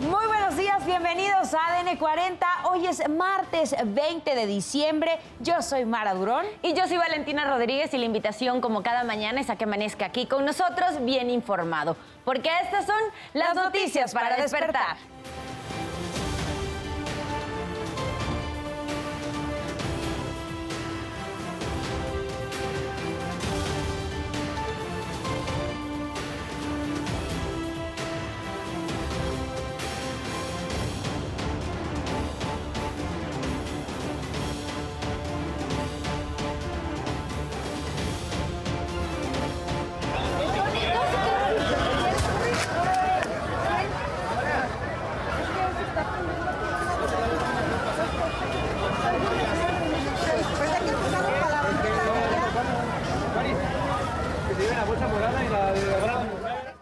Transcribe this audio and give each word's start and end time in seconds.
Muy 0.00 0.26
buenos 0.28 0.56
días, 0.56 0.86
bienvenidos 0.86 1.52
a 1.52 1.78
ADN 1.78 1.98
40. 1.98 2.46
Hoy 2.70 2.86
es 2.86 3.06
martes 3.06 3.74
20 3.84 4.34
de 4.34 4.46
diciembre. 4.46 5.18
Yo 5.40 5.60
soy 5.60 5.84
Mara 5.84 6.14
Durón. 6.14 6.46
Y 6.62 6.72
yo 6.72 6.88
soy 6.88 6.96
Valentina 6.96 7.44
Rodríguez 7.44 7.92
y 7.92 7.98
la 7.98 8.06
invitación 8.06 8.62
como 8.62 8.82
cada 8.82 9.04
mañana 9.04 9.42
es 9.42 9.50
a 9.50 9.56
que 9.56 9.64
amanezca 9.64 10.06
aquí 10.06 10.24
con 10.24 10.46
nosotros 10.46 11.04
bien 11.04 11.28
informado. 11.28 11.98
Porque 12.24 12.50
estas 12.62 12.86
son 12.86 13.00
las, 13.34 13.54
noticias, 13.54 14.14
para, 14.14 14.36
despertar. 14.36 14.96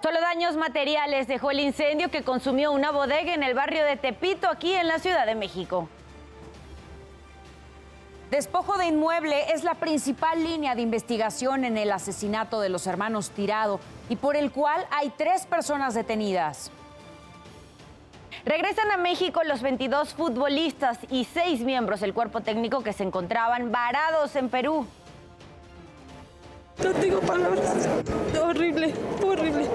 Solo 0.02 0.20
daños 0.20 0.56
materiales 0.56 1.26
dejó 1.26 1.50
el 1.50 1.60
incendio 1.60 2.10
que 2.10 2.22
consumió 2.22 2.72
una 2.72 2.90
bodega 2.90 3.34
en 3.34 3.42
el 3.42 3.54
barrio 3.54 3.84
de 3.84 3.96
Tepito, 3.96 4.48
aquí 4.48 4.74
en 4.74 4.88
la 4.88 4.98
Ciudad 4.98 5.26
de 5.26 5.34
México. 5.34 5.88
Despojo 8.30 8.76
de 8.76 8.86
inmueble 8.86 9.52
es 9.52 9.64
la 9.64 9.74
principal 9.74 10.44
línea 10.44 10.74
de 10.74 10.82
investigación 10.82 11.64
en 11.64 11.78
el 11.78 11.90
asesinato 11.90 12.60
de 12.60 12.68
los 12.68 12.86
hermanos 12.86 13.30
Tirado 13.30 13.80
y 14.10 14.16
por 14.16 14.36
el 14.36 14.52
cual 14.52 14.86
hay 14.90 15.10
tres 15.16 15.46
personas 15.46 15.94
detenidas. 15.94 16.70
Regresan 18.44 18.90
a 18.90 18.98
México 18.98 19.42
los 19.44 19.62
22 19.62 20.14
futbolistas 20.14 20.98
y 21.10 21.24
seis 21.24 21.60
miembros 21.60 22.00
del 22.00 22.12
cuerpo 22.14 22.40
técnico 22.40 22.82
que 22.82 22.92
se 22.92 23.02
encontraban 23.02 23.72
varados 23.72 24.36
en 24.36 24.50
Perú. 24.50 24.86
No 26.82 26.92
tengo 26.92 27.20
palabras. 27.20 27.88
Horrible, 28.40 28.94
horrible. 29.24 29.68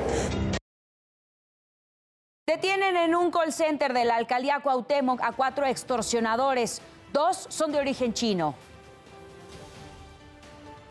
Detienen 2.48 2.98
en 2.98 3.16
un 3.16 3.32
call 3.32 3.52
center 3.52 3.94
de 3.94 4.06
la 4.06 4.16
alcaldía 4.16 4.60
Cuauhtémoc 4.60 5.22
a 5.22 5.32
cuatro 5.32 5.66
extorsionadores. 5.66 6.82
Dos 7.12 7.46
son 7.50 7.72
de 7.72 7.80
origen 7.80 8.14
chino. 8.14 8.56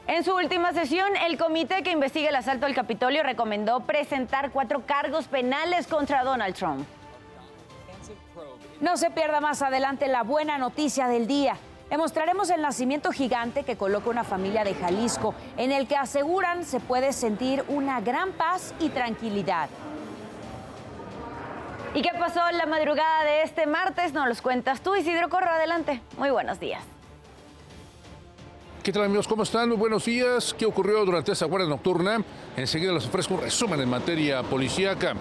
En 0.07 0.25
su 0.25 0.35
última 0.35 0.73
sesión, 0.73 1.17
el 1.17 1.39
comité 1.39 1.83
que 1.83 1.93
investiga 1.93 2.29
el 2.29 2.37
asalto 2.37 2.67
al 2.67 2.75
Capitolio 2.75 3.23
recomendó 3.23 3.81
presentar 3.81 4.51
cuatro 4.51 4.85
cargos 4.85 5.29
penales 5.29 5.87
contra 5.87 6.25
Donald 6.25 6.55
Trump. 6.55 6.87
No 8.81 8.97
se 8.97 9.11
pierda 9.11 9.41
más 9.41 9.63
adelante 9.63 10.09
la 10.09 10.25
buena 10.25 10.59
noticia 10.59 11.07
del 11.07 11.27
día. 11.27 11.57
Le 11.93 11.99
mostraremos 11.99 12.49
el 12.49 12.63
nacimiento 12.63 13.13
gigante 13.13 13.65
que 13.65 13.77
coloca 13.77 14.09
una 14.09 14.25
familia 14.25 14.65
de 14.65 14.75
Jalisco, 14.75 15.35
en 15.59 15.73
el 15.73 15.87
que 15.87 15.95
aseguran 15.95 16.65
se 16.65 16.81
puede 16.81 17.13
sentir 17.13 17.63
una 17.69 18.01
gran 18.01 18.33
paz 18.33 18.73
y 18.81 18.89
tranquilidad. 18.89 19.69
¿Y 21.95 22.01
qué 22.01 22.09
pasó 22.19 22.41
en 22.49 22.57
la 22.57 22.65
madrugada 22.65 23.25
de 23.25 23.43
este 23.43 23.67
martes? 23.67 24.15
Nos 24.15 24.27
los 24.27 24.41
cuentas 24.41 24.81
tú, 24.81 24.97
Isidro 24.97 25.29
Corro. 25.29 25.51
Adelante. 25.51 26.01
Muy 26.17 26.31
buenos 26.31 26.59
días. 26.59 26.83
¿Qué 28.83 28.91
tal 28.91 29.05
amigos? 29.05 29.29
¿Cómo 29.29 29.43
están? 29.43 29.69
Muy 29.69 29.77
buenos 29.77 30.07
días. 30.07 30.55
¿Qué 30.59 30.65
ocurrió 30.65 31.05
durante 31.05 31.33
esa 31.33 31.45
guardia 31.45 31.69
nocturna? 31.69 32.25
Enseguida 32.57 32.93
les 32.93 33.05
ofrezco 33.05 33.35
un 33.35 33.43
resumen 33.43 33.79
en 33.79 33.91
materia 33.91 34.43
policíaca. 34.43 35.13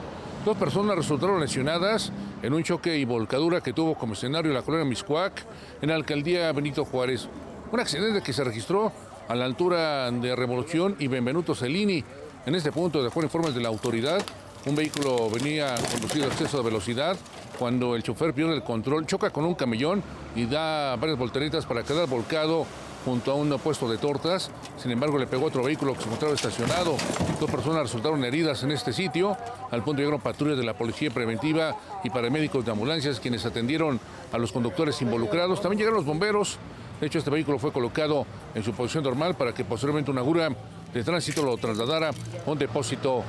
Dos 0.46 0.56
personas 0.56 0.96
resultaron 0.96 1.42
lesionadas 1.42 2.14
en 2.42 2.54
un 2.54 2.64
choque 2.64 2.98
y 2.98 3.06
volcadura 3.06 3.62
que 3.62 3.74
tuvo 3.74 3.96
como 3.96 4.14
escenario 4.14 4.52
la 4.52 4.62
colonia 4.62 4.86
Miscuac 4.86 5.46
en 5.82 5.90
la 5.90 5.96
alcaldía 5.96 6.52
Benito 6.52 6.86
Juárez. 6.86 7.28
Un 7.72 7.80
accidente 7.80 8.22
que 8.22 8.34
se 8.34 8.44
registró 8.44 8.92
a 9.28 9.36
la 9.36 9.46
altura 9.46 10.10
de 10.12 10.36
Revolución 10.36 10.96
y 11.00 11.08
Benvenuto 11.08 11.56
Cellini. 11.56 12.04
En 12.46 12.56
este 12.56 12.72
punto, 12.72 13.02
de 13.02 13.10
acuerdo 13.10 13.28
a 13.28 13.30
informes 13.30 13.56
de 13.56 13.62
la 13.62 13.70
autoridad, 13.70 14.22
un 14.66 14.76
vehículo 14.76 15.30
venía 15.30 15.76
conducido 15.92 16.26
a 16.26 16.28
exceso 16.28 16.58
de 16.58 16.64
velocidad 16.64 17.18
cuando 17.58 17.96
el 17.96 18.04
chofer 18.04 18.34
pierde 18.34 18.56
el 18.56 18.64
control, 18.64 19.06
choca 19.06 19.30
con 19.30 19.46
un 19.46 19.56
camellón 19.56 20.04
y 20.36 20.46
da 20.46 20.96
varias 20.96 21.18
volteretas 21.18 21.66
para 21.66 21.84
quedar 21.84 22.08
volcado 22.08 22.66
junto 23.06 23.32
a 23.32 23.36
un 23.36 23.50
puesto 23.60 23.90
de 23.90 23.98
tortas. 23.98 24.52
Sin 24.78 24.92
embargo, 24.92 25.18
le 25.18 25.28
pegó 25.28 25.46
otro 25.46 25.64
vehículo 25.64 25.94
que 25.94 26.02
se 26.02 26.06
encontraba 26.06 26.34
estacionado. 26.34 26.96
Dos 27.40 27.50
personas 27.50 27.84
resultaron 27.84 28.24
heridas 28.24 28.64
en 28.64 28.72
este 28.72 28.94
sitio. 28.94 29.36
Al 29.72 29.84
punto 29.84 30.00
llegaron 30.00 30.22
patrullas 30.22 30.58
de 30.58 30.64
la 30.64 30.74
Policía 30.74 31.12
Preventiva 31.12 31.76
y 32.04 32.10
paramédicos 32.10 32.66
de 32.66 32.72
ambulancias 32.72 33.20
quienes 33.20 33.46
atendieron 33.46 34.00
a 34.32 34.38
los 34.38 34.52
conductores 34.52 35.02
involucrados. 35.02 35.62
También 35.62 35.80
llegaron 35.80 35.98
los 35.98 36.06
bomberos. 36.06 36.58
De 37.00 37.08
hecho, 37.08 37.20
este 37.20 37.32
vehículo 37.32 37.58
fue 37.58 37.72
colocado 37.72 38.26
en 38.54 38.64
su 38.64 38.74
posición 38.74 39.04
normal 39.04 39.36
para 39.36 39.54
que 39.54 39.66
posteriormente 39.66 40.12
una 40.12 40.22
grúa 40.22 40.50
de 40.94 41.04
tránsito 41.04 41.44
lo 41.44 41.58
trasladara 41.58 42.10
a 42.10 42.50
un 42.50 42.58
depósito 42.58 43.24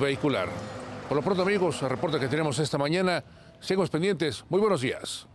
vehicular. 0.00 0.48
Por 1.08 1.16
lo 1.16 1.22
pronto, 1.22 1.42
amigos, 1.42 1.82
el 1.82 1.90
reporte 1.90 2.18
que 2.18 2.28
tenemos 2.28 2.58
esta 2.58 2.78
mañana. 2.78 3.22
Seguimos 3.60 3.90
pendientes. 3.90 4.44
Muy 4.48 4.60
buenos 4.60 4.80
días. 4.80 5.26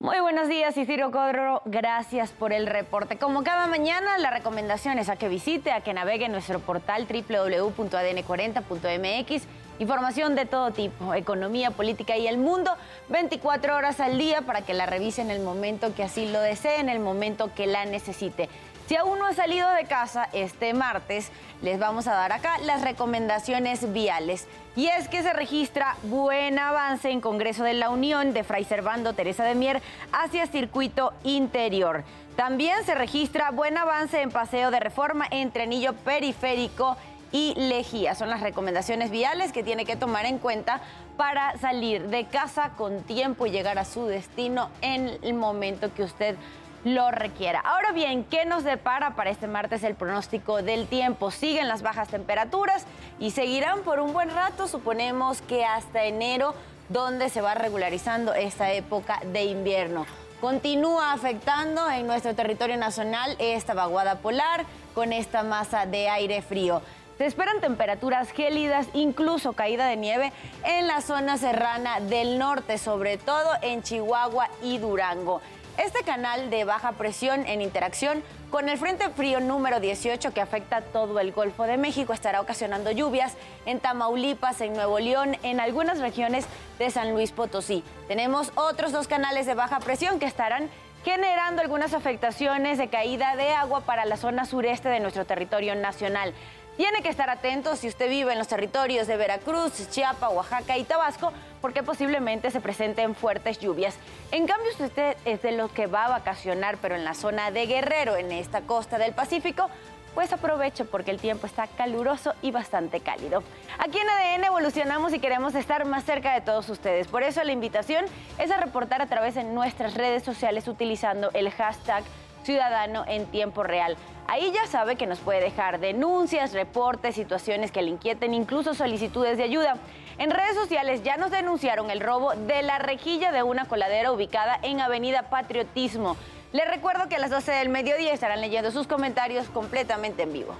Muy 0.00 0.18
buenos 0.20 0.48
días, 0.48 0.76
Isidro 0.76 1.10
Codro. 1.10 1.62
Gracias 1.64 2.30
por 2.30 2.52
el 2.52 2.66
reporte. 2.66 3.16
Como 3.16 3.42
cada 3.42 3.66
mañana, 3.68 4.18
la 4.18 4.30
recomendación 4.30 4.98
es 4.98 5.08
a 5.08 5.16
que 5.16 5.30
visite, 5.30 5.72
a 5.72 5.80
que 5.80 5.94
navegue 5.94 6.26
en 6.26 6.32
nuestro 6.32 6.58
portal 6.58 7.06
www.adn40.mx. 7.08 9.42
Información 9.78 10.34
de 10.34 10.44
todo 10.44 10.72
tipo, 10.72 11.14
economía, 11.14 11.70
política 11.70 12.18
y 12.18 12.26
el 12.26 12.36
mundo, 12.36 12.76
24 13.08 13.76
horas 13.76 13.98
al 13.98 14.18
día 14.18 14.42
para 14.42 14.60
que 14.62 14.74
la 14.74 14.84
revise 14.84 15.22
en 15.22 15.30
el 15.30 15.40
momento 15.40 15.94
que 15.94 16.02
así 16.02 16.30
lo 16.30 16.40
desee, 16.40 16.80
en 16.80 16.90
el 16.90 17.00
momento 17.00 17.54
que 17.54 17.66
la 17.66 17.86
necesite. 17.86 18.50
Si 18.86 18.96
aún 18.96 19.18
no 19.18 19.24
ha 19.24 19.32
salido 19.32 19.70
de 19.70 19.84
casa 19.86 20.28
este 20.34 20.74
martes, 20.74 21.30
les 21.62 21.78
vamos 21.78 22.06
a 22.06 22.12
dar 22.12 22.32
acá 22.32 22.58
las 22.58 22.82
recomendaciones 22.82 23.94
viales. 23.94 24.46
Y 24.76 24.88
es 24.88 25.08
que 25.08 25.22
se 25.22 25.32
registra 25.32 25.96
buen 26.02 26.58
avance 26.58 27.10
en 27.10 27.22
Congreso 27.22 27.64
de 27.64 27.72
la 27.72 27.88
Unión 27.88 28.34
de 28.34 28.44
Fray 28.44 28.64
Servando 28.64 29.14
Teresa 29.14 29.44
de 29.44 29.54
Mier 29.54 29.80
hacia 30.12 30.46
circuito 30.46 31.14
interior. 31.22 32.04
También 32.36 32.84
se 32.84 32.94
registra 32.94 33.52
buen 33.52 33.78
avance 33.78 34.20
en 34.20 34.30
Paseo 34.30 34.70
de 34.70 34.80
Reforma 34.80 35.26
entre 35.30 35.62
Anillo 35.62 35.94
Periférico 35.94 36.98
y 37.32 37.54
Lejía. 37.56 38.14
Son 38.14 38.28
las 38.28 38.42
recomendaciones 38.42 39.10
viales 39.10 39.52
que 39.52 39.62
tiene 39.62 39.86
que 39.86 39.96
tomar 39.96 40.26
en 40.26 40.38
cuenta 40.38 40.82
para 41.16 41.56
salir 41.58 42.08
de 42.08 42.26
casa 42.26 42.72
con 42.76 43.02
tiempo 43.02 43.46
y 43.46 43.50
llegar 43.50 43.78
a 43.78 43.84
su 43.86 44.04
destino 44.04 44.68
en 44.82 45.16
el 45.22 45.34
momento 45.34 45.94
que 45.94 46.02
usted 46.02 46.36
lo 46.84 47.10
requiera. 47.10 47.60
Ahora 47.60 47.92
bien, 47.92 48.24
¿qué 48.24 48.44
nos 48.44 48.62
depara 48.62 49.16
para 49.16 49.30
este 49.30 49.46
martes 49.48 49.82
el 49.82 49.94
pronóstico 49.94 50.62
del 50.62 50.86
tiempo? 50.86 51.30
Siguen 51.30 51.66
las 51.66 51.82
bajas 51.82 52.08
temperaturas 52.08 52.84
y 53.18 53.30
seguirán 53.30 53.80
por 53.80 54.00
un 54.00 54.12
buen 54.12 54.30
rato, 54.30 54.68
suponemos 54.68 55.42
que 55.42 55.64
hasta 55.64 56.04
enero, 56.04 56.54
donde 56.90 57.30
se 57.30 57.40
va 57.40 57.54
regularizando 57.54 58.34
esta 58.34 58.72
época 58.72 59.20
de 59.32 59.44
invierno. 59.44 60.04
Continúa 60.40 61.14
afectando 61.14 61.90
en 61.90 62.06
nuestro 62.06 62.34
territorio 62.34 62.76
nacional 62.76 63.34
esta 63.38 63.72
vaguada 63.72 64.16
polar 64.16 64.66
con 64.94 65.14
esta 65.14 65.42
masa 65.42 65.86
de 65.86 66.10
aire 66.10 66.42
frío. 66.42 66.82
Se 67.16 67.24
esperan 67.24 67.60
temperaturas 67.60 68.30
gélidas, 68.30 68.88
incluso 68.92 69.54
caída 69.54 69.86
de 69.86 69.96
nieve 69.96 70.32
en 70.64 70.86
la 70.86 71.00
zona 71.00 71.38
serrana 71.38 72.00
del 72.00 72.38
norte, 72.38 72.76
sobre 72.76 73.16
todo 73.16 73.50
en 73.62 73.82
Chihuahua 73.82 74.50
y 74.62 74.78
Durango. 74.78 75.40
Este 75.76 76.04
canal 76.04 76.50
de 76.50 76.64
baja 76.64 76.92
presión 76.92 77.46
en 77.48 77.60
interacción 77.60 78.22
con 78.50 78.68
el 78.68 78.78
Frente 78.78 79.10
Frío 79.10 79.40
número 79.40 79.80
18 79.80 80.32
que 80.32 80.40
afecta 80.40 80.82
todo 80.82 81.18
el 81.18 81.32
Golfo 81.32 81.64
de 81.64 81.76
México 81.76 82.12
estará 82.12 82.40
ocasionando 82.40 82.92
lluvias 82.92 83.34
en 83.66 83.80
Tamaulipas, 83.80 84.60
en 84.60 84.74
Nuevo 84.74 85.00
León, 85.00 85.36
en 85.42 85.58
algunas 85.58 85.98
regiones 85.98 86.46
de 86.78 86.90
San 86.90 87.12
Luis 87.12 87.32
Potosí. 87.32 87.82
Tenemos 88.06 88.52
otros 88.54 88.92
dos 88.92 89.08
canales 89.08 89.46
de 89.46 89.54
baja 89.54 89.80
presión 89.80 90.20
que 90.20 90.26
estarán 90.26 90.70
generando 91.04 91.60
algunas 91.60 91.92
afectaciones 91.92 92.78
de 92.78 92.86
caída 92.86 93.34
de 93.34 93.50
agua 93.50 93.80
para 93.80 94.04
la 94.04 94.16
zona 94.16 94.44
sureste 94.44 94.88
de 94.88 95.00
nuestro 95.00 95.24
territorio 95.26 95.74
nacional. 95.74 96.32
Tiene 96.76 97.02
que 97.02 97.08
estar 97.08 97.30
atento 97.30 97.76
si 97.76 97.86
usted 97.86 98.08
vive 98.08 98.32
en 98.32 98.38
los 98.38 98.48
territorios 98.48 99.06
de 99.06 99.16
Veracruz, 99.16 99.88
Chiapas, 99.90 100.32
Oaxaca 100.32 100.76
y 100.76 100.82
Tabasco, 100.82 101.32
porque 101.60 101.84
posiblemente 101.84 102.50
se 102.50 102.60
presenten 102.60 103.14
fuertes 103.14 103.60
lluvias. 103.60 103.96
En 104.32 104.48
cambio, 104.48 104.72
si 104.76 104.82
usted 104.82 105.16
es 105.24 105.40
de 105.42 105.52
los 105.52 105.70
que 105.70 105.86
va 105.86 106.06
a 106.06 106.08
vacacionar, 106.08 106.78
pero 106.82 106.96
en 106.96 107.04
la 107.04 107.14
zona 107.14 107.52
de 107.52 107.66
Guerrero, 107.66 108.16
en 108.16 108.32
esta 108.32 108.62
costa 108.62 108.98
del 108.98 109.12
Pacífico, 109.12 109.70
pues 110.14 110.32
aproveche 110.32 110.84
porque 110.84 111.12
el 111.12 111.20
tiempo 111.20 111.46
está 111.46 111.68
caluroso 111.68 112.34
y 112.42 112.50
bastante 112.50 112.98
cálido. 113.00 113.44
Aquí 113.78 113.98
en 113.98 114.08
ADN 114.08 114.44
evolucionamos 114.44 115.12
y 115.12 115.20
queremos 115.20 115.54
estar 115.54 115.84
más 115.84 116.04
cerca 116.04 116.34
de 116.34 116.40
todos 116.40 116.68
ustedes. 116.68 117.06
Por 117.06 117.22
eso 117.22 117.42
la 117.44 117.52
invitación 117.52 118.04
es 118.38 118.50
a 118.50 118.56
reportar 118.56 119.00
a 119.00 119.06
través 119.06 119.36
de 119.36 119.44
nuestras 119.44 119.94
redes 119.94 120.24
sociales 120.24 120.66
utilizando 120.66 121.30
el 121.34 121.50
hashtag 121.50 122.02
Ciudadano 122.44 123.04
en 123.08 123.26
tiempo 123.26 123.62
real. 123.62 123.96
Ahí 124.26 124.52
ya 124.52 124.66
sabe 124.66 124.96
que 124.96 125.06
nos 125.06 125.18
puede 125.18 125.40
dejar 125.40 125.80
denuncias, 125.80 126.52
reportes, 126.52 127.14
situaciones 127.14 127.72
que 127.72 127.82
le 127.82 127.90
inquieten, 127.90 128.32
incluso 128.32 128.74
solicitudes 128.74 129.36
de 129.36 129.44
ayuda. 129.44 129.76
En 130.18 130.30
redes 130.30 130.54
sociales 130.54 131.02
ya 131.02 131.16
nos 131.16 131.30
denunciaron 131.30 131.90
el 131.90 132.00
robo 132.00 132.34
de 132.34 132.62
la 132.62 132.78
rejilla 132.78 133.32
de 133.32 133.42
una 133.42 133.66
coladera 133.66 134.12
ubicada 134.12 134.58
en 134.62 134.80
Avenida 134.80 135.24
Patriotismo. 135.30 136.16
Les 136.52 136.68
recuerdo 136.68 137.08
que 137.08 137.16
a 137.16 137.18
las 137.18 137.30
12 137.30 137.52
del 137.52 137.68
mediodía 137.68 138.12
estarán 138.12 138.40
leyendo 138.40 138.70
sus 138.70 138.86
comentarios 138.86 139.48
completamente 139.48 140.22
en 140.22 140.32
vivo. 140.32 140.54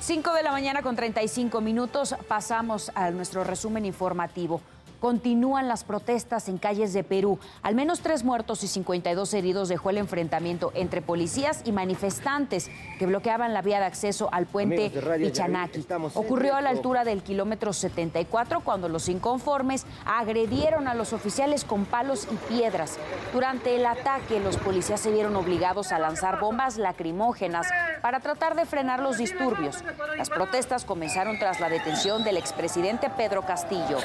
5 0.00 0.32
de 0.32 0.42
la 0.42 0.50
mañana 0.50 0.82
con 0.82 0.96
35 0.96 1.60
minutos 1.60 2.16
pasamos 2.26 2.90
a 2.94 3.10
nuestro 3.10 3.44
resumen 3.44 3.84
informativo. 3.84 4.60
Continúan 5.00 5.66
las 5.66 5.82
protestas 5.82 6.48
en 6.48 6.58
calles 6.58 6.92
de 6.92 7.02
Perú. 7.02 7.38
Al 7.62 7.74
menos 7.74 8.00
tres 8.00 8.22
muertos 8.22 8.62
y 8.62 8.68
52 8.68 9.32
heridos 9.32 9.68
dejó 9.70 9.88
el 9.88 9.96
enfrentamiento 9.96 10.72
entre 10.74 11.00
policías 11.00 11.62
y 11.64 11.72
manifestantes 11.72 12.70
que 12.98 13.06
bloqueaban 13.06 13.54
la 13.54 13.62
vía 13.62 13.80
de 13.80 13.86
acceso 13.86 14.28
al 14.30 14.44
puente 14.44 14.90
Pichanaki. 14.90 15.86
Ocurrió 16.14 16.54
a 16.54 16.60
la 16.60 16.68
altura 16.68 17.04
del 17.04 17.22
kilómetro 17.22 17.72
74 17.72 18.60
cuando 18.60 18.90
los 18.90 19.08
inconformes 19.08 19.86
agredieron 20.04 20.86
a 20.86 20.94
los 20.94 21.14
oficiales 21.14 21.64
con 21.64 21.86
palos 21.86 22.28
y 22.30 22.36
piedras. 22.52 22.98
Durante 23.32 23.76
el 23.76 23.86
ataque, 23.86 24.38
los 24.38 24.58
policías 24.58 25.00
se 25.00 25.10
vieron 25.10 25.34
obligados 25.34 25.92
a 25.92 25.98
lanzar 25.98 26.40
bombas 26.40 26.76
lacrimógenas 26.76 27.66
para 28.02 28.20
tratar 28.20 28.54
de 28.54 28.66
frenar 28.66 29.00
los 29.00 29.16
disturbios. 29.16 29.82
Las 30.18 30.28
protestas 30.28 30.84
comenzaron 30.84 31.38
tras 31.38 31.58
la 31.58 31.70
detención 31.70 32.22
del 32.22 32.36
expresidente 32.36 33.08
Pedro 33.08 33.42
Castillo. 33.46 33.96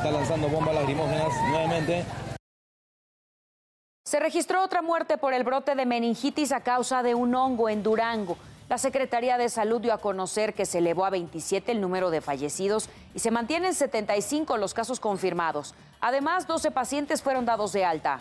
Está 0.00 0.12
lanzando 0.12 0.48
bombas 0.48 0.74
lacrimógenas 0.74 1.28
nuevamente. 1.50 2.04
Se 4.10 4.18
registró 4.18 4.64
otra 4.64 4.82
muerte 4.82 5.18
por 5.18 5.34
el 5.34 5.44
brote 5.44 5.76
de 5.76 5.86
meningitis 5.86 6.50
a 6.50 6.62
causa 6.62 7.04
de 7.04 7.14
un 7.14 7.32
hongo 7.32 7.68
en 7.68 7.84
Durango. 7.84 8.36
La 8.68 8.76
Secretaría 8.76 9.38
de 9.38 9.48
Salud 9.48 9.80
dio 9.80 9.92
a 9.92 9.98
conocer 9.98 10.52
que 10.52 10.66
se 10.66 10.78
elevó 10.78 11.04
a 11.04 11.10
27 11.10 11.70
el 11.70 11.80
número 11.80 12.10
de 12.10 12.20
fallecidos 12.20 12.88
y 13.14 13.20
se 13.20 13.30
mantienen 13.30 13.72
75 13.72 14.56
los 14.56 14.74
casos 14.74 14.98
confirmados. 14.98 15.76
Además, 16.00 16.48
12 16.48 16.72
pacientes 16.72 17.22
fueron 17.22 17.46
dados 17.46 17.72
de 17.72 17.84
alta. 17.84 18.20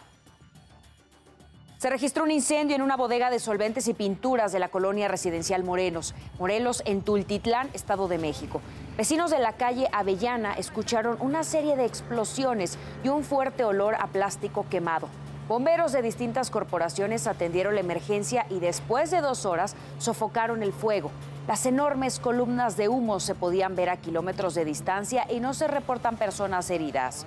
Se 1.80 1.89
registró 1.89 2.24
un 2.24 2.30
incendio 2.30 2.75
en 2.75 2.83
una 2.83 2.95
bodega 2.95 3.31
de 3.31 3.39
solventes 3.39 3.88
y 3.88 3.95
pinturas 3.95 4.51
de 4.51 4.59
la 4.59 4.69
colonia 4.69 5.07
residencial 5.07 5.63
Morelos, 5.63 6.13
Morelos 6.38 6.83
en 6.86 7.01
Tultitlán, 7.01 7.68
Estado 7.74 8.07
de 8.07 8.19
México. 8.19 8.62
Vecinos 8.95 9.31
de 9.31 9.39
la 9.39 9.53
calle 9.53 9.89
Avellana 9.91 10.53
escucharon 10.53 11.18
una 11.19 11.44
serie 11.44 11.75
de 11.75 11.86
explosiones 11.86 12.77
y 13.03 13.07
un 13.07 13.24
fuerte 13.24 13.63
olor 13.63 13.95
a 13.95 14.06
plástico 14.06 14.68
quemado. 14.69 15.09
Bomberos 15.50 15.94
de 15.94 16.04
distintas 16.04 16.51
corporaciones 16.51 17.25
atendieron 17.25 17.74
la 17.74 17.80
emergencia 17.80 18.46
y 18.51 18.60
después 18.60 19.10
de 19.10 19.19
dos 19.19 19.48
horas 19.48 19.75
sofocaron 19.98 20.62
el 20.62 20.72
fuego. 20.72 21.10
Las 21.48 21.66
enormes 21.66 22.19
columnas 22.19 22.78
de 22.78 22.88
humo 22.88 23.19
se 23.19 23.34
podían 23.34 23.75
ver 23.75 23.90
a 23.90 23.98
kilómetros 23.98 24.54
de 24.54 24.63
distancia 24.63 25.25
y 25.28 25.40
no 25.40 25.56
se 25.56 25.68
reportan 25.68 26.18
personas 26.18 26.69
heridas. 26.69 27.25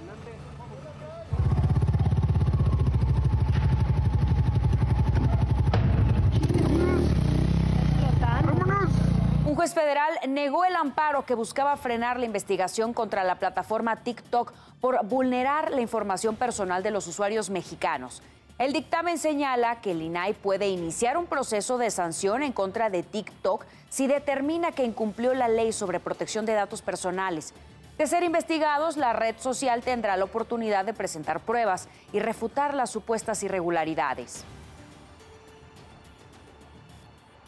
Un 9.45 9.52
juez 9.63 9.75
federal 9.75 10.19
negó 10.27 10.65
el 10.65 10.75
amparo 10.75 11.25
que 11.25 11.37
buscaba 11.37 11.77
frenar 11.77 12.19
la 12.19 12.27
investigación 12.27 12.93
contra 12.93 13.23
la 13.23 13.37
plataforma 13.37 13.95
TikTok 13.95 14.53
por 14.81 15.07
vulnerar 15.07 15.71
la 15.71 15.81
información 15.81 16.35
personal 16.35 16.83
de 16.83 16.91
los 16.91 17.07
usuarios 17.07 17.49
mexicanos. 17.49 18.25
El 18.59 18.73
dictamen 18.73 19.19
señala 19.19 19.81
que 19.81 19.93
el 19.93 20.03
INAI 20.03 20.35
puede 20.35 20.69
iniciar 20.69 21.17
un 21.17 21.27
proceso 21.27 21.79
de 21.79 21.93
sanción 21.93 22.43
en 22.43 22.53
contra 22.53 22.91
de 22.91 23.05
TikTok 23.05 23.65
si 23.89 24.09
determina 24.09 24.73
que 24.73 24.83
incumplió 24.83 25.33
la 25.33 25.47
ley 25.47 25.71
sobre 25.71 26.01
protección 26.01 26.45
de 26.45 26.55
datos 26.55 26.83
personales. 26.83 27.55
De 27.99 28.09
ser 28.09 28.25
investigados, 28.25 28.97
la 28.97 29.13
red 29.13 29.37
social 29.39 29.83
tendrá 29.83 30.17
la 30.17 30.25
oportunidad 30.25 30.85
de 30.85 30.93
presentar 30.93 31.39
pruebas 31.39 31.89
y 32.13 32.19
refutar 32.19 32.75
las 32.75 32.91
supuestas 32.91 33.45
irregularidades. 33.45 34.45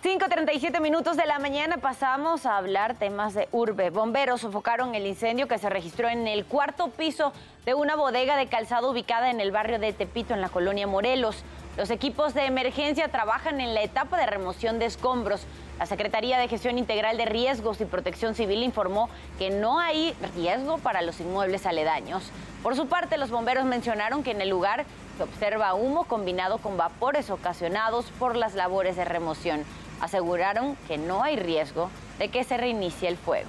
5.37 0.05 0.83
minutos 0.83 1.17
de 1.17 1.25
la 1.25 1.39
mañana 1.39 1.79
pasamos 1.79 2.45
a 2.45 2.59
hablar 2.59 2.95
temas 2.95 3.33
de 3.33 3.49
urbe. 3.53 3.89
Bomberos 3.89 4.43
sofocaron 4.43 4.95
el 4.95 5.06
incendio 5.06 5.49
que 5.49 5.56
se 5.56 5.71
registró 5.71 6.11
en 6.11 6.29
el 6.29 6.45
cuarto 6.45 6.91
piso 6.91 7.33
de 7.65 7.73
una 7.73 7.97
bodega 7.97 8.37
de 8.37 8.47
calzado 8.47 8.91
ubicada 8.91 9.31
en 9.31 9.41
el 9.41 9.51
barrio 9.51 9.79
de 9.79 9.95
Tepito, 9.95 10.35
en 10.35 10.43
la 10.43 10.51
colonia 10.51 10.87
Morelos. 10.87 11.43
Los 11.79 11.89
equipos 11.89 12.35
de 12.35 12.45
emergencia 12.45 13.09
trabajan 13.09 13.62
en 13.62 13.73
la 13.73 13.83
etapa 13.83 14.19
de 14.19 14.27
remoción 14.27 14.79
de 14.79 14.85
escombros. 14.85 15.47
La 15.79 15.87
Secretaría 15.87 16.39
de 16.39 16.49
Gestión 16.49 16.77
Integral 16.77 17.17
de 17.17 17.25
Riesgos 17.25 17.81
y 17.81 17.87
Protección 17.87 18.35
Civil 18.35 18.62
informó 18.62 19.09
que 19.39 19.49
no 19.49 19.81
hay 19.81 20.15
riesgo 20.37 20.77
para 20.77 21.00
los 21.00 21.19
inmuebles 21.21 21.65
aledaños. 21.65 22.25
Por 22.62 22.77
su 22.77 22.89
parte, 22.89 23.17
los 23.17 23.31
bomberos 23.31 23.65
mencionaron 23.65 24.23
que 24.23 24.33
en 24.33 24.43
el 24.43 24.50
lugar 24.50 24.85
se 25.17 25.23
observa 25.23 25.73
humo 25.73 26.05
combinado 26.05 26.59
con 26.59 26.77
vapores 26.77 27.31
ocasionados 27.31 28.05
por 28.19 28.37
las 28.37 28.55
labores 28.55 28.97
de 28.97 29.07
remoción 29.07 29.65
aseguraron 30.00 30.76
que 30.88 30.99
no 30.99 31.23
hay 31.23 31.37
riesgo 31.37 31.91
de 32.19 32.29
que 32.29 32.44
se 32.44 32.56
reinicie 32.56 33.08
el 33.08 33.17
fuego. 33.17 33.49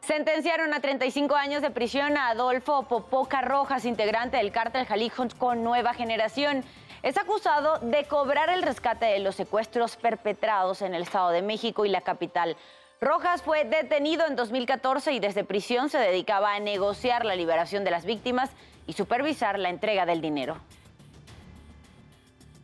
Sentenciaron 0.00 0.74
a 0.74 0.80
35 0.80 1.36
años 1.36 1.62
de 1.62 1.70
prisión 1.70 2.16
a 2.16 2.30
Adolfo 2.30 2.84
Popoca 2.84 3.40
Rojas, 3.40 3.84
integrante 3.84 4.36
del 4.38 4.50
cártel 4.50 4.84
Jalisco 4.86 5.26
con 5.38 5.62
Nueva 5.62 5.94
Generación 5.94 6.64
es 7.02 7.16
acusado 7.16 7.78
de 7.78 8.04
cobrar 8.04 8.50
el 8.50 8.62
rescate 8.62 9.06
de 9.06 9.18
los 9.20 9.36
secuestros 9.36 9.96
perpetrados 9.96 10.82
en 10.82 10.94
el 10.94 11.02
Estado 11.02 11.30
de 11.30 11.42
México 11.42 11.84
y 11.84 11.88
la 11.88 12.00
capital. 12.00 12.56
Rojas 13.00 13.42
fue 13.42 13.64
detenido 13.64 14.26
en 14.26 14.34
2014 14.34 15.12
y 15.12 15.20
desde 15.20 15.44
prisión 15.44 15.88
se 15.88 15.98
dedicaba 15.98 16.54
a 16.54 16.60
negociar 16.60 17.24
la 17.24 17.36
liberación 17.36 17.84
de 17.84 17.92
las 17.92 18.04
víctimas 18.04 18.50
y 18.86 18.94
supervisar 18.94 19.58
la 19.58 19.68
entrega 19.68 20.04
del 20.04 20.20
dinero. 20.20 20.56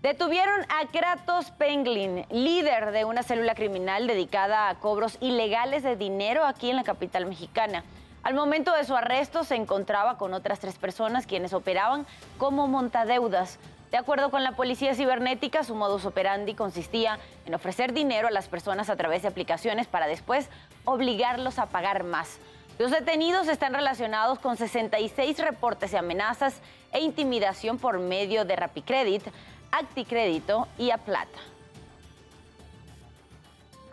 Detuvieron 0.02 0.60
a 0.68 0.86
Kratos 0.88 1.50
Penglin, 1.52 2.26
líder 2.30 2.90
de 2.90 3.06
una 3.06 3.22
célula 3.22 3.54
criminal 3.54 4.06
dedicada 4.06 4.68
a 4.68 4.74
cobros 4.78 5.16
ilegales 5.20 5.82
de 5.82 5.96
dinero 5.96 6.44
aquí 6.44 6.68
en 6.68 6.76
la 6.76 6.84
capital 6.84 7.24
mexicana. 7.24 7.84
Al 8.24 8.32
momento 8.32 8.72
de 8.72 8.84
su 8.84 8.96
arresto 8.96 9.44
se 9.44 9.54
encontraba 9.54 10.16
con 10.16 10.32
otras 10.32 10.58
tres 10.58 10.76
personas 10.76 11.26
quienes 11.26 11.52
operaban 11.52 12.06
como 12.38 12.66
montadeudas. 12.66 13.58
De 13.90 13.98
acuerdo 13.98 14.30
con 14.30 14.42
la 14.42 14.52
policía 14.52 14.94
cibernética, 14.94 15.62
su 15.62 15.74
modus 15.74 16.06
operandi 16.06 16.54
consistía 16.54 17.18
en 17.44 17.54
ofrecer 17.54 17.92
dinero 17.92 18.26
a 18.26 18.30
las 18.30 18.48
personas 18.48 18.88
a 18.88 18.96
través 18.96 19.20
de 19.20 19.28
aplicaciones 19.28 19.88
para 19.88 20.06
después 20.06 20.48
obligarlos 20.86 21.58
a 21.58 21.66
pagar 21.66 22.02
más. 22.04 22.38
Los 22.78 22.90
detenidos 22.90 23.46
están 23.46 23.74
relacionados 23.74 24.38
con 24.38 24.56
66 24.56 25.38
reportes 25.40 25.90
de 25.90 25.98
amenazas 25.98 26.62
e 26.92 27.00
intimidación 27.00 27.76
por 27.76 27.98
medio 27.98 28.46
de 28.46 28.56
Rapicredit, 28.56 29.22
Acticrédito 29.70 30.66
y 30.78 30.92
Aplata. 30.92 31.53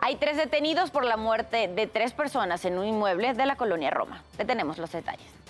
Hay 0.04 0.16
tres 0.16 0.36
detenidos 0.36 0.90
por 0.90 1.04
la 1.04 1.16
muerte 1.16 1.68
de 1.68 1.86
tres 1.86 2.12
personas 2.12 2.64
en 2.64 2.76
un 2.76 2.84
inmueble 2.84 3.34
de 3.34 3.46
la 3.46 3.54
colonia 3.54 3.88
Roma. 3.88 4.20
Le 4.36 4.44
tenemos 4.44 4.76
los 4.76 4.90
detalles. 4.90 5.41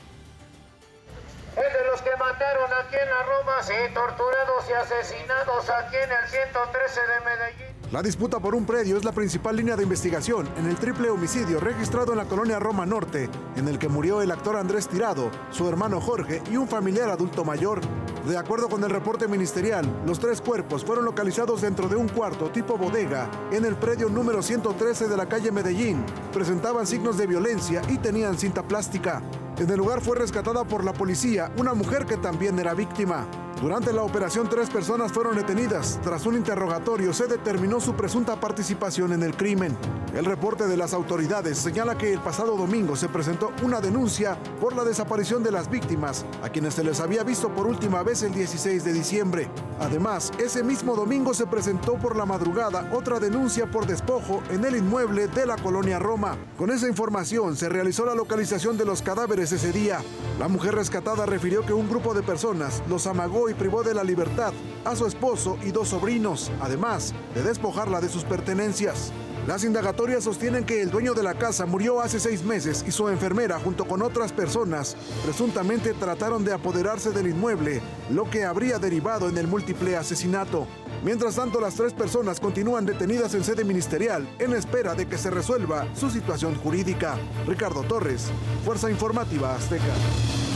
Es 1.57 1.73
de 1.73 1.85
los 1.91 2.01
que 2.01 2.11
mataron 2.19 2.71
aquí 2.81 2.97
en 2.97 3.11
la 3.11 3.23
Roma, 3.25 3.63
sí, 3.63 3.75
torturados 3.93 4.65
y 4.71 4.73
asesinados 4.73 5.69
aquí 5.69 5.97
en 5.97 6.11
el 6.11 6.29
113 6.31 7.01
de 7.01 7.25
Medellín. 7.25 7.73
La 7.93 8.01
disputa 8.01 8.41
por 8.41 8.55
un 8.55 8.65
predio 8.65 8.97
es 8.97 9.05
la 9.05 9.13
principal 9.13 9.57
línea 9.57 9.77
de 9.77 9.83
investigación 9.83 10.49
en 10.57 10.67
el 10.67 10.77
triple 10.77 11.11
homicidio 11.11 11.61
registrado 11.61 12.13
en 12.13 12.19
la 12.19 12.25
colonia 12.25 12.59
Roma 12.59 12.87
Norte, 12.87 13.29
en 13.57 13.69
el 13.69 13.79
que 13.79 13.91
murió 13.91 14.23
el 14.23 14.31
actor 14.31 14.57
Andrés 14.57 14.89
Tirado, 14.89 15.31
su 15.51 15.69
hermano 15.69 16.01
Jorge 16.01 16.41
y 16.51 16.57
un 16.57 16.67
familiar 16.67 17.11
adulto 17.11 17.45
mayor. 17.45 17.83
De 18.27 18.39
acuerdo 18.39 18.71
con 18.71 18.83
el 18.83 18.89
reporte 18.89 19.29
ministerial, 19.29 19.85
los 20.07 20.19
tres 20.19 20.41
cuerpos 20.41 20.87
fueron 20.87 21.05
localizados 21.05 21.61
dentro 21.61 21.87
de 21.87 21.97
un 21.97 22.09
cuarto 22.09 22.51
tipo 22.51 22.79
bodega 22.79 23.29
en 23.51 23.67
el 23.67 23.77
predio 23.77 24.09
número 24.09 24.41
113 24.43 25.07
de 25.07 25.17
la 25.19 25.29
calle 25.29 25.53
Medellín. 25.53 26.03
Presentaban 26.33 26.87
signos 26.87 27.19
de 27.19 27.27
violencia 27.27 27.83
y 27.91 27.99
tenían 27.99 28.39
cinta 28.39 28.63
plástica. 28.63 29.21
En 29.63 29.71
el 29.71 29.77
lugar 29.77 30.01
fue 30.01 30.17
rescatada 30.17 30.65
por 30.65 30.83
la 30.85 30.93
policía 30.93 31.53
una 31.57 31.73
mujer 31.73 32.05
que 32.05 32.17
también 32.17 32.59
era 32.59 32.75
víctima. 32.75 33.25
Durante 33.63 33.93
la 33.93 34.03
operación, 34.03 34.49
tres 34.49 34.69
personas 34.71 35.13
fueron 35.13 35.37
detenidas. 35.37 36.01
Tras 36.03 36.27
un 36.27 36.35
interrogatorio, 36.35 37.13
se 37.13 37.29
determinó 37.29 37.79
su 37.79 37.95
presunta 37.95 38.41
participación 38.41 39.13
en 39.13 39.23
el 39.23 39.37
crimen. 39.37 39.79
El 40.17 40.25
reporte 40.25 40.67
de 40.67 40.77
las 40.77 40.93
autoridades 40.93 41.59
señala 41.59 41.97
que 41.97 42.13
el 42.13 42.19
pasado 42.19 42.57
domingo 42.57 42.97
se 42.97 43.09
presentó 43.09 43.53
una 43.63 43.81
denuncia 43.81 44.37
por 44.61 44.75
la 44.75 44.83
desaparición 44.83 45.45
de 45.45 45.53
las 45.53 45.71
víctimas, 45.71 46.27
a 46.43 46.49
quienes 46.49 46.75
se 46.75 46.83
les 46.83 46.99
había 46.99 47.23
visto 47.23 47.55
por 47.55 47.69
última 47.69 48.03
vez 48.03 48.25
el 48.25 48.35
16 48.35 48.85
de 48.85 48.93
diciembre. 48.93 49.49
Además, 49.81 50.33
ese 50.39 50.65
mismo 50.65 50.97
domingo 50.97 51.33
se 51.33 51.47
presentó 51.47 51.95
por 51.95 52.17
la 52.17 52.27
madrugada 52.27 52.91
otra 52.93 53.21
denuncia 53.21 53.71
por 53.71 53.87
despojo 53.87 54.43
en 54.51 54.65
el 54.65 54.75
inmueble 54.75 55.29
de 55.29 55.47
la 55.47 55.57
colonia 55.57 56.01
Roma. 56.01 56.37
Con 56.59 56.71
esa 56.71 56.89
información 56.89 57.57
se 57.57 57.69
realizó 57.69 58.05
la 58.05 58.17
localización 58.17 58.77
de 58.77 58.85
los 58.85 59.03
cadáveres 59.03 59.53
ese 59.53 59.73
día. 59.73 60.01
La 60.39 60.49
mujer 60.49 60.75
rescatada 60.75 61.27
refirió 61.27 61.65
que 61.65 61.73
un 61.73 61.89
grupo 61.89 62.13
de 62.13 62.23
personas 62.23 62.83
los 62.89 63.07
amagó 63.07 63.49
y 63.49 63.52
privó 63.55 63.83
de 63.83 63.95
la 63.95 64.05
libertad 64.05 64.53
a 64.85 64.97
su 64.97 65.07
esposo 65.07 65.59
y 65.63 65.71
dos 65.71 65.89
sobrinos, 65.89 66.51
además 66.61 67.15
de 67.35 67.43
despojarla 67.43 68.01
de 68.01 68.09
sus 68.09 68.25
pertenencias. 68.25 69.13
Las 69.47 69.65
indagatorias 69.65 70.23
sostienen 70.23 70.65
que 70.65 70.83
el 70.83 70.91
dueño 70.91 71.15
de 71.15 71.25
la 71.25 71.35
casa 71.35 71.67
murió 71.67 72.01
hace 72.01 72.21
seis 72.21 72.45
meses 72.45 72.85
y 72.87 72.93
su 72.93 73.09
enfermera, 73.09 73.59
junto 73.59 73.85
con 73.87 74.01
otras 74.01 74.33
personas, 74.33 74.97
presuntamente 75.25 75.95
trataron 75.95 76.45
de 76.45 76.53
apoderarse 76.53 77.11
del 77.11 77.27
inmueble, 77.27 77.83
lo 78.09 78.31
que 78.31 78.45
habría 78.45 78.79
derivado 78.79 79.29
en 79.29 79.37
el 79.37 79.49
múltiple 79.49 79.97
asesinato. 79.97 80.69
Mientras 81.03 81.35
tanto, 81.35 81.61
las 81.61 81.75
tres 81.75 81.93
personas 81.93 82.39
continúan 82.39 82.87
detenidas 82.87 83.35
en 83.35 83.43
sede 83.43 83.65
ministerial 83.65 84.29
en 84.39 84.53
espera 84.53 84.95
de 84.95 85.07
que 85.07 85.19
se 85.19 85.31
resuelva 85.31 85.89
su 85.95 86.09
situación 86.09 86.55
jurídica. 86.55 87.17
Ricardo 87.45 87.83
Torres, 87.83 88.29
Fuerza 88.65 88.91
Informativa 88.91 89.57
Azteca. 89.57 90.52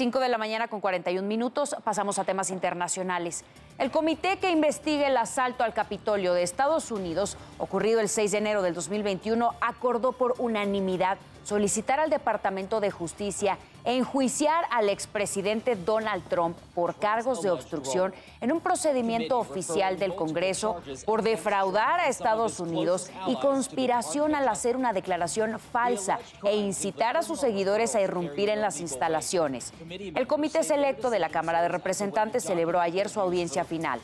5 0.00 0.18
de 0.18 0.30
la 0.30 0.38
mañana 0.38 0.68
con 0.68 0.80
41 0.80 1.28
minutos, 1.28 1.76
pasamos 1.84 2.18
a 2.18 2.24
temas 2.24 2.50
internacionales. 2.50 3.44
El 3.76 3.90
comité 3.90 4.38
que 4.38 4.50
investiga 4.50 5.06
el 5.06 5.16
asalto 5.18 5.62
al 5.62 5.74
Capitolio 5.74 6.32
de 6.32 6.42
Estados 6.42 6.90
Unidos, 6.90 7.36
ocurrido 7.58 8.00
el 8.00 8.08
6 8.08 8.32
de 8.32 8.38
enero 8.38 8.62
del 8.62 8.72
2021, 8.72 9.52
acordó 9.60 10.12
por 10.12 10.36
unanimidad 10.38 11.18
solicitar 11.44 12.00
al 12.00 12.08
Departamento 12.08 12.80
de 12.80 12.90
Justicia 12.90 13.58
enjuiciar 13.84 14.64
al 14.70 14.88
expresidente 14.88 15.76
Donald 15.76 16.24
Trump 16.28 16.56
por 16.74 16.96
cargos 16.96 17.42
de 17.42 17.50
obstrucción 17.50 18.14
en 18.40 18.52
un 18.52 18.60
procedimiento 18.60 19.38
oficial 19.38 19.98
del 19.98 20.14
Congreso 20.14 20.80
por 21.04 21.22
defraudar 21.22 22.00
a 22.00 22.08
Estados 22.08 22.60
Unidos 22.60 23.10
y 23.26 23.36
conspiración 23.36 24.34
al 24.34 24.48
hacer 24.48 24.76
una 24.76 24.92
declaración 24.92 25.58
falsa 25.58 26.18
e 26.44 26.56
incitar 26.56 27.16
a 27.16 27.22
sus 27.22 27.40
seguidores 27.40 27.94
a 27.94 28.00
irrumpir 28.00 28.48
en 28.48 28.60
las 28.60 28.80
instalaciones. 28.80 29.72
El 29.88 30.26
Comité 30.26 30.62
Selecto 30.62 31.10
de 31.10 31.18
la 31.18 31.28
Cámara 31.28 31.62
de 31.62 31.68
Representantes 31.68 32.44
celebró 32.44 32.80
ayer 32.80 33.08
su 33.08 33.20
audiencia 33.20 33.64
final. 33.64 34.00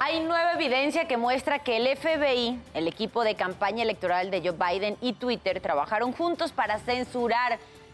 Hay 0.00 0.20
nueva 0.20 0.52
evidencia 0.52 1.06
que 1.06 1.16
muestra 1.16 1.58
que 1.60 1.76
el 1.76 1.96
FBI, 1.96 2.60
el 2.74 2.88
equipo 2.88 3.24
de 3.24 3.34
campaña 3.34 3.82
electoral 3.82 4.30
de 4.30 4.40
Joe 4.40 4.52
Biden 4.52 4.96
y 5.00 5.14
Twitter 5.14 5.60
trabajaron 5.60 6.12
juntos 6.12 6.52
para 6.52 6.78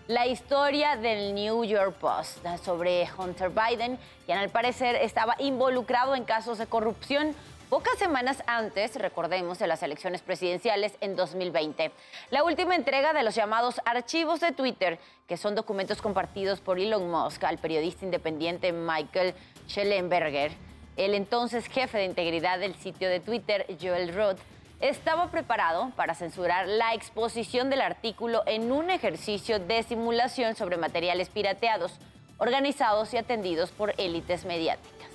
la 0.08 0.26
historia 0.26 0.96
del 0.96 1.34
New 1.34 1.62
York 1.64 1.94
Post 2.00 2.38
sobre 2.64 3.06
Hunter 3.18 3.50
Biden, 3.50 3.98
quien 4.24 4.38
al 4.38 4.48
parecer 4.48 4.96
estaba 4.96 5.36
involucrado 5.38 6.14
en 6.14 6.24
casos 6.24 6.56
de 6.56 6.66
corrupción 6.66 7.34
pocas 7.68 7.98
semanas 7.98 8.42
antes, 8.46 8.96
recordemos, 8.96 9.58
de 9.58 9.66
las 9.66 9.82
elecciones 9.82 10.22
presidenciales 10.22 10.94
en 11.02 11.16
2020. 11.16 11.92
La 12.30 12.44
última 12.44 12.74
entrega 12.74 13.12
de 13.12 13.22
los 13.22 13.34
llamados 13.34 13.82
archivos 13.84 14.40
de 14.40 14.52
Twitter, 14.52 14.98
que 15.28 15.36
son 15.36 15.54
documentos 15.54 16.00
compartidos 16.00 16.60
por 16.62 16.78
Elon 16.78 17.10
Musk 17.10 17.44
al 17.44 17.58
periodista 17.58 18.06
independiente 18.06 18.72
Michael 18.72 19.34
Schellenberger, 19.68 20.52
el 20.96 21.14
entonces 21.14 21.66
jefe 21.66 21.98
de 21.98 22.04
integridad 22.06 22.58
del 22.58 22.74
sitio 22.74 23.10
de 23.10 23.20
Twitter, 23.20 23.66
Joel 23.80 24.14
Roth, 24.14 24.38
estaba 24.80 25.30
preparado 25.30 25.92
para 25.94 26.14
censurar 26.14 26.66
la 26.66 26.94
exposición 26.94 27.70
del 27.70 27.82
artículo 27.82 28.42
en 28.46 28.72
un 28.72 28.90
ejercicio 28.90 29.58
de 29.58 29.82
simulación 29.82 30.56
sobre 30.56 30.78
materiales 30.78 31.28
pirateados, 31.28 31.98
organizados 32.38 33.12
y 33.12 33.18
atendidos 33.18 33.70
por 33.70 33.92
élites 33.98 34.44
mediáticas. 34.44 35.10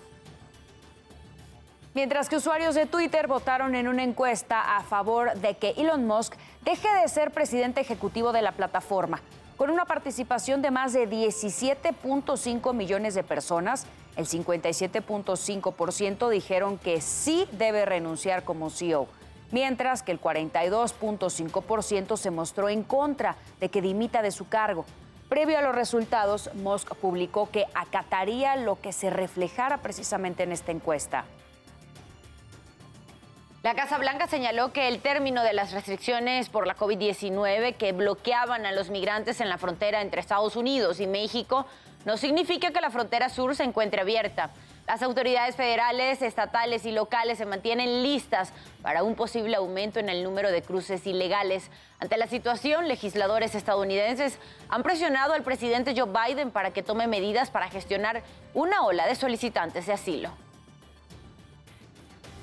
Mientras 1.96 2.30
que 2.30 2.36
usuarios 2.36 2.76
de 2.76 2.86
Twitter 2.86 3.28
votaron 3.28 3.74
en 3.74 3.88
una 3.88 4.04
encuesta 4.04 4.76
a 4.76 4.84
favor 4.84 5.34
de 5.36 5.56
que 5.56 5.70
Elon 5.78 6.06
Musk 6.06 6.36
deje 6.64 6.90
de 7.02 7.08
ser 7.08 7.32
presidente 7.32 7.80
ejecutivo 7.80 8.34
de 8.34 8.42
la 8.42 8.52
plataforma. 8.52 9.22
Con 9.56 9.70
una 9.70 9.86
participación 9.86 10.62
de 10.62 10.72
más 10.72 10.92
de 10.92 11.10
17.5 11.10 12.74
millones 12.74 13.16
de 13.16 13.24
personas, 13.24 13.88
el 14.18 14.26
57.5% 14.26 16.30
dijeron 16.30 16.78
que 16.78 17.00
sí 17.00 17.48
debe 17.54 17.86
renunciar 17.86 18.44
como 18.44 18.70
CEO, 18.70 19.08
mientras 19.52 20.04
que 20.04 20.12
el 20.12 20.22
42.5% 20.22 22.18
se 22.18 22.32
mostró 22.32 22.70
en 22.70 22.84
contra 22.84 23.36
de 23.60 23.70
que 23.70 23.82
dimita 23.82 24.22
de 24.22 24.32
su 24.32 24.48
cargo. 24.48 24.86
Previo 25.30 25.58
a 25.58 25.62
los 25.62 25.74
resultados, 25.74 26.52
Musk 26.54 26.96
publicó 26.96 27.50
que 27.50 27.66
acataría 27.74 28.56
lo 28.56 28.80
que 28.80 28.94
se 28.94 29.10
reflejara 29.10 29.78
precisamente 29.78 30.44
en 30.44 30.52
esta 30.52 30.72
encuesta. 30.72 31.26
La 33.64 33.74
Casa 33.74 33.98
Blanca 33.98 34.28
señaló 34.28 34.72
que 34.72 34.88
el 34.88 35.00
término 35.00 35.42
de 35.42 35.54
las 35.54 35.72
restricciones 35.72 36.50
por 36.50 36.68
la 36.68 36.78
COVID-19 36.78 37.74
que 37.78 37.94
bloqueaban 37.94 38.68
a 38.68 38.72
los 38.72 38.92
migrantes 38.92 39.42
en 39.42 39.50
la 39.50 39.58
frontera 39.58 40.04
entre 40.04 40.22
Estados 40.22 40.56
Unidos 40.56 41.00
y 41.00 41.08
México 41.08 41.66
no 42.06 42.16
significa 42.18 42.70
que 42.70 42.80
la 42.80 42.92
frontera 42.92 43.28
sur 43.30 43.56
se 43.56 43.64
encuentre 43.64 44.02
abierta. 44.02 44.52
Las 44.88 45.02
autoridades 45.02 45.56
federales, 45.56 46.22
estatales 46.22 46.86
y 46.86 46.92
locales 46.92 47.40
se 47.40 47.46
mantienen 47.48 48.04
listas 48.04 48.54
para 48.84 49.02
un 49.02 49.16
posible 49.16 49.56
aumento 49.56 50.00
en 50.00 50.10
el 50.10 50.24
número 50.24 50.52
de 50.52 50.62
cruces 50.62 51.08
ilegales. 51.08 51.72
Ante 52.00 52.18
la 52.18 52.28
situación, 52.28 52.88
legisladores 52.88 53.56
estadounidenses 53.56 54.38
han 54.70 54.84
presionado 54.84 55.34
al 55.34 55.42
presidente 55.42 55.96
Joe 55.98 56.12
Biden 56.12 56.52
para 56.52 56.72
que 56.72 56.84
tome 56.84 57.08
medidas 57.08 57.50
para 57.50 57.68
gestionar 57.70 58.22
una 58.54 58.84
ola 58.84 59.08
de 59.08 59.16
solicitantes 59.16 59.88
de 59.88 59.94
asilo. 59.94 60.30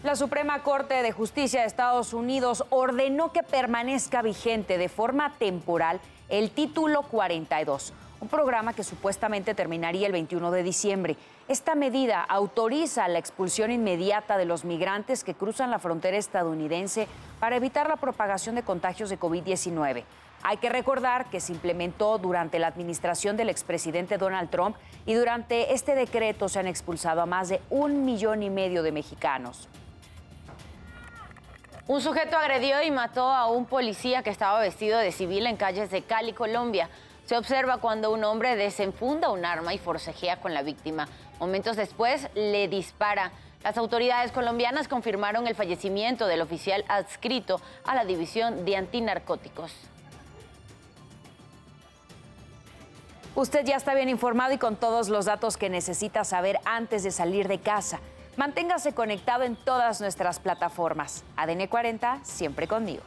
La 0.02 0.16
Suprema 0.16 0.64
Corte 0.64 1.00
de 1.00 1.12
Justicia 1.12 1.60
de 1.60 1.68
Estados 1.68 2.12
Unidos 2.12 2.64
ordenó 2.70 3.32
que 3.32 3.44
permanezca 3.44 4.20
vigente 4.20 4.78
de 4.78 4.88
forma 4.88 5.32
temporal 5.38 6.00
el 6.28 6.50
título 6.50 7.02
42, 7.02 7.92
un 8.22 8.28
programa 8.28 8.72
que 8.72 8.84
supuestamente 8.84 9.52
terminaría 9.52 10.06
el 10.06 10.12
21 10.12 10.52
de 10.52 10.62
diciembre. 10.62 11.16
Esta 11.48 11.74
medida 11.74 12.22
autoriza 12.22 13.08
la 13.08 13.18
expulsión 13.18 13.72
inmediata 13.72 14.38
de 14.38 14.44
los 14.44 14.64
migrantes 14.64 15.24
que 15.24 15.34
cruzan 15.34 15.72
la 15.72 15.80
frontera 15.80 16.16
estadounidense 16.16 17.08
para 17.40 17.56
evitar 17.56 17.88
la 17.88 17.96
propagación 17.96 18.54
de 18.54 18.62
contagios 18.62 19.10
de 19.10 19.18
COVID-19. 19.18 20.04
Hay 20.44 20.56
que 20.58 20.68
recordar 20.68 21.30
que 21.30 21.40
se 21.40 21.52
implementó 21.52 22.16
durante 22.18 22.60
la 22.60 22.68
administración 22.68 23.36
del 23.36 23.50
expresidente 23.50 24.18
Donald 24.18 24.50
Trump 24.50 24.76
y 25.04 25.14
durante 25.14 25.74
este 25.74 25.96
decreto 25.96 26.48
se 26.48 26.60
han 26.60 26.68
expulsado 26.68 27.22
a 27.22 27.26
más 27.26 27.48
de 27.48 27.60
un 27.70 28.04
millón 28.04 28.44
y 28.44 28.50
medio 28.50 28.84
de 28.84 28.92
mexicanos. 28.92 29.68
Un 31.88 32.00
sujeto 32.00 32.36
agredió 32.36 32.80
y 32.84 32.92
mató 32.92 33.28
a 33.28 33.48
un 33.48 33.66
policía 33.66 34.22
que 34.22 34.30
estaba 34.30 34.60
vestido 34.60 35.00
de 35.00 35.10
civil 35.10 35.48
en 35.48 35.56
calles 35.56 35.90
de 35.90 36.02
Cali, 36.02 36.32
Colombia. 36.32 36.88
Se 37.32 37.38
observa 37.38 37.78
cuando 37.78 38.12
un 38.12 38.24
hombre 38.24 38.56
desenfunda 38.56 39.30
un 39.30 39.46
arma 39.46 39.72
y 39.72 39.78
forcejea 39.78 40.42
con 40.42 40.52
la 40.52 40.60
víctima. 40.60 41.08
Momentos 41.40 41.78
después 41.78 42.28
le 42.34 42.68
dispara. 42.68 43.32
Las 43.64 43.78
autoridades 43.78 44.32
colombianas 44.32 44.86
confirmaron 44.86 45.46
el 45.46 45.54
fallecimiento 45.54 46.26
del 46.26 46.42
oficial 46.42 46.84
adscrito 46.88 47.58
a 47.86 47.94
la 47.94 48.04
División 48.04 48.66
de 48.66 48.76
Antinarcóticos. 48.76 49.72
Usted 53.34 53.64
ya 53.64 53.76
está 53.76 53.94
bien 53.94 54.10
informado 54.10 54.52
y 54.52 54.58
con 54.58 54.76
todos 54.76 55.08
los 55.08 55.24
datos 55.24 55.56
que 55.56 55.70
necesita 55.70 56.24
saber 56.24 56.58
antes 56.66 57.02
de 57.02 57.12
salir 57.12 57.48
de 57.48 57.60
casa. 57.60 58.00
Manténgase 58.36 58.92
conectado 58.92 59.44
en 59.44 59.56
todas 59.56 60.02
nuestras 60.02 60.38
plataformas. 60.38 61.24
ADN 61.36 61.66
40, 61.66 62.20
siempre 62.24 62.68
conmigo. 62.68 63.02